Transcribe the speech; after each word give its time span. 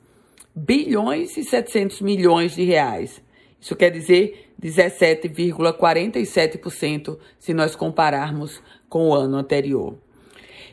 bilhões 0.56 1.36
e 1.36 1.44
700 1.44 2.00
milhões 2.02 2.54
de 2.54 2.64
reais. 2.64 3.20
Isso 3.60 3.76
quer 3.76 3.90
dizer 3.90 4.52
17,47% 4.62 7.18
se 7.40 7.56
nós 7.56 7.76
compararmos 7.76 8.62
com 8.88 9.10
o 9.10 9.16
ano 9.16 9.38
anterior. 9.38 9.98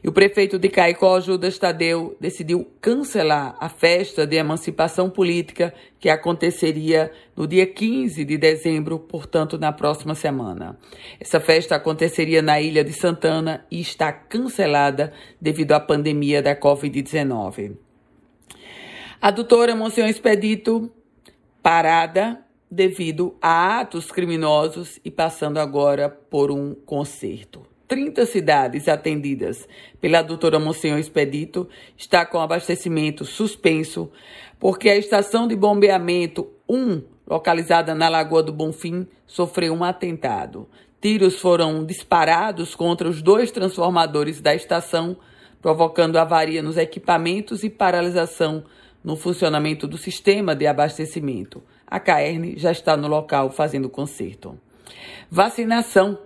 E 0.02 0.08
o 0.08 0.12
prefeito 0.12 0.58
de 0.58 0.68
Caicó, 0.68 1.20
Judas 1.20 1.58
Tadeu, 1.58 2.16
decidiu 2.20 2.70
cancelar 2.80 3.56
a 3.58 3.68
festa 3.68 4.26
de 4.26 4.36
emancipação 4.36 5.10
política 5.10 5.74
que 5.98 6.08
aconteceria 6.08 7.10
no 7.36 7.46
dia 7.46 7.66
15 7.66 8.24
de 8.24 8.38
dezembro, 8.38 8.98
portanto, 8.98 9.58
na 9.58 9.72
próxima 9.72 10.14
semana. 10.14 10.78
Essa 11.18 11.40
festa 11.40 11.76
aconteceria 11.76 12.40
na 12.40 12.60
Ilha 12.60 12.84
de 12.84 12.92
Santana 12.92 13.66
e 13.70 13.80
está 13.80 14.12
cancelada 14.12 15.12
devido 15.40 15.72
à 15.72 15.80
pandemia 15.80 16.40
da 16.40 16.54
Covid-19. 16.54 17.76
A 19.20 19.30
doutora 19.32 19.74
Monsenhor 19.74 20.08
Expedito, 20.08 20.90
parada 21.60 22.44
devido 22.70 23.36
a 23.40 23.80
atos 23.80 24.12
criminosos 24.12 25.00
e 25.04 25.10
passando 25.10 25.58
agora 25.58 26.08
por 26.08 26.50
um 26.50 26.74
concerto. 26.74 27.77
30 27.88 28.26
cidades 28.26 28.86
atendidas 28.86 29.66
pela 29.98 30.20
doutora 30.20 30.60
Monsenhor 30.60 30.98
Expedito 30.98 31.66
está 31.96 32.26
com 32.26 32.38
abastecimento 32.38 33.24
suspenso 33.24 34.12
porque 34.60 34.90
a 34.90 34.96
estação 34.96 35.48
de 35.48 35.56
bombeamento 35.56 36.48
1, 36.68 37.02
localizada 37.26 37.94
na 37.94 38.08
Lagoa 38.08 38.42
do 38.42 38.52
Bonfim, 38.52 39.06
sofreu 39.26 39.72
um 39.72 39.82
atentado. 39.82 40.68
Tiros 41.00 41.40
foram 41.40 41.84
disparados 41.84 42.74
contra 42.74 43.08
os 43.08 43.22
dois 43.22 43.50
transformadores 43.50 44.40
da 44.40 44.54
estação, 44.54 45.16
provocando 45.62 46.18
avaria 46.18 46.62
nos 46.62 46.76
equipamentos 46.76 47.64
e 47.64 47.70
paralisação 47.70 48.64
no 49.02 49.16
funcionamento 49.16 49.86
do 49.86 49.96
sistema 49.96 50.54
de 50.54 50.66
abastecimento. 50.66 51.62
A 51.86 51.98
CAERN 51.98 52.58
já 52.58 52.72
está 52.72 52.96
no 52.96 53.08
local 53.08 53.50
fazendo 53.50 53.88
conserto. 53.88 54.58
Vacinação 55.30 56.18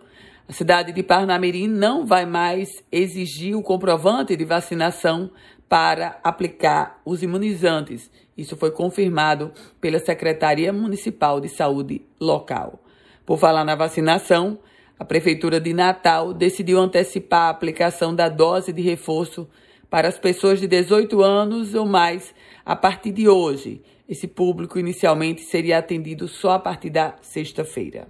a 0.48 0.52
cidade 0.52 0.92
de 0.92 1.02
Parnamirim 1.02 1.68
não 1.68 2.04
vai 2.04 2.26
mais 2.26 2.68
exigir 2.90 3.56
o 3.56 3.62
comprovante 3.62 4.36
de 4.36 4.44
vacinação 4.44 5.30
para 5.68 6.18
aplicar 6.22 7.00
os 7.04 7.22
imunizantes. 7.22 8.10
Isso 8.36 8.56
foi 8.56 8.70
confirmado 8.70 9.52
pela 9.80 9.98
Secretaria 9.98 10.72
Municipal 10.72 11.40
de 11.40 11.48
Saúde 11.48 12.02
local. 12.20 12.82
Por 13.24 13.38
falar 13.38 13.64
na 13.64 13.74
vacinação, 13.74 14.58
a 14.98 15.04
Prefeitura 15.04 15.60
de 15.60 15.72
Natal 15.72 16.34
decidiu 16.34 16.78
antecipar 16.78 17.46
a 17.46 17.50
aplicação 17.50 18.14
da 18.14 18.28
dose 18.28 18.72
de 18.72 18.82
reforço 18.82 19.48
para 19.88 20.08
as 20.08 20.18
pessoas 20.18 20.60
de 20.60 20.66
18 20.66 21.22
anos 21.22 21.74
ou 21.74 21.86
mais 21.86 22.34
a 22.64 22.76
partir 22.76 23.12
de 23.12 23.28
hoje. 23.28 23.82
Esse 24.08 24.26
público 24.26 24.78
inicialmente 24.78 25.42
seria 25.42 25.78
atendido 25.78 26.28
só 26.28 26.52
a 26.52 26.58
partir 26.58 26.90
da 26.90 27.14
sexta-feira. 27.22 28.06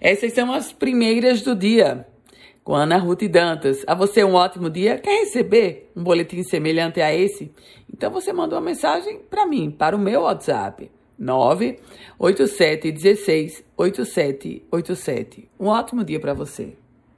Essas 0.00 0.32
são 0.32 0.52
as 0.52 0.72
primeiras 0.72 1.42
do 1.42 1.54
dia. 1.54 2.06
Com 2.62 2.74
Ana 2.74 2.96
Ruth 2.96 3.24
Dantas. 3.24 3.82
A 3.86 3.94
você 3.94 4.24
um 4.24 4.34
ótimo 4.34 4.68
dia. 4.68 4.98
Quer 4.98 5.20
receber 5.20 5.90
um 5.96 6.02
boletim 6.02 6.42
semelhante 6.42 7.00
a 7.00 7.14
esse? 7.14 7.50
Então 7.92 8.10
você 8.10 8.32
manda 8.32 8.56
uma 8.56 8.60
mensagem 8.60 9.20
para 9.30 9.46
mim, 9.46 9.70
para 9.70 9.96
o 9.96 9.98
meu 9.98 10.22
WhatsApp. 10.22 10.90
98716 11.18 13.64
8787. 13.76 15.48
Um 15.58 15.66
ótimo 15.66 16.04
dia 16.04 16.20
para 16.20 16.34
você. 16.34 16.74